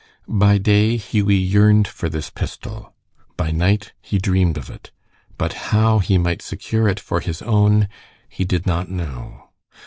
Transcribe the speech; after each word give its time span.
By 0.27 0.57
day 0.57 0.97
Hughie 0.97 1.35
yearned 1.35 1.87
for 1.87 2.09
this 2.09 2.31
pistol, 2.31 2.95
by 3.37 3.51
night 3.51 3.93
he 4.01 4.17
dreamed 4.17 4.57
of 4.57 4.67
it, 4.67 4.89
but 5.37 5.53
how 5.69 5.99
he 5.99 6.17
might 6.17 6.41
secure 6.41 6.87
it 6.89 6.99
for 6.99 7.19
his 7.19 7.43
own 7.43 7.87
he 8.27 8.43
did 8.43 8.65
not 8.65 8.89
know. 8.89 9.51